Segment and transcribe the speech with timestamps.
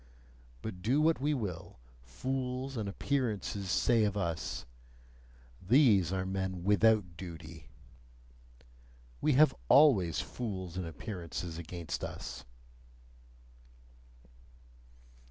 [0.63, 4.65] But do what we will, fools and appearances say of us:
[5.61, 7.69] "These are men WITHOUT duty,"
[9.21, 12.45] we have always fools and appearances against us!